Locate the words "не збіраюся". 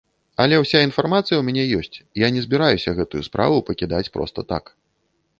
2.37-2.93